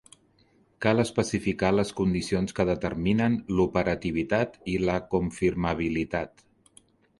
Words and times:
Cal 0.85 1.01
especificar 1.01 1.69
les 1.79 1.91
condicions 1.99 2.57
que 2.61 2.65
determinen 2.71 3.37
l'operativitat 3.59 4.59
i 4.75 4.77
la 4.89 4.99
confirmabilitat. 5.15 6.47